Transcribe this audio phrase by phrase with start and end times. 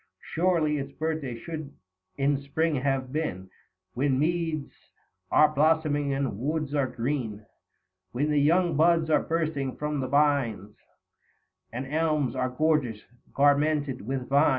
[0.33, 1.75] Surely its birthday should
[2.17, 3.51] in Spring have been
[3.93, 4.71] When meads
[5.29, 7.33] are blossoming and woods are green;
[8.11, 10.75] 160 When the young buds are bursting from the bines,
[11.71, 13.01] And elms are gorgeous,
[13.35, 14.49] garmented with vines, Book I.